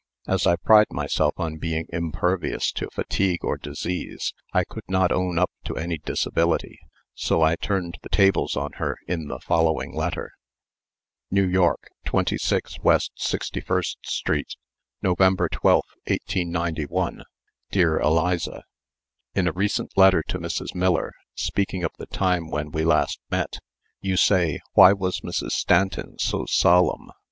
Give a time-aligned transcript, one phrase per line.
[0.25, 5.37] As I pride myself on being impervious to fatigue or disease, I could not own
[5.37, 6.79] up to any disability,
[7.13, 10.31] so I turned the tables on her in the following letter:
[11.29, 14.55] "New York, 26 West 61st Street,
[15.03, 17.21] November 12, 1891.
[17.69, 18.63] "Dear Eliza:
[19.35, 20.73] "In a recent letter to Mrs.
[20.73, 23.59] Miller, speaking of the time when we last met,
[23.99, 25.51] you say, 'Why was Mrs.
[25.51, 27.11] Stanton so solemn?'